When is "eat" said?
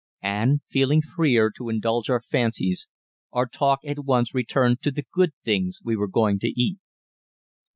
6.59-6.79